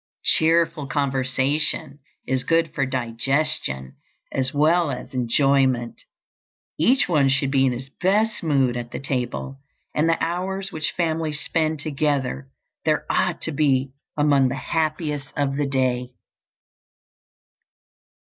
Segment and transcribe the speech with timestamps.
[0.23, 3.97] Cheerful conversation is good for digestion
[4.31, 6.01] as well as enjoyment.
[6.79, 9.59] Each one should be in his best mood at the table,
[9.93, 12.49] and the hours which families spend together
[12.83, 16.15] there ought to be among the happiest of the day.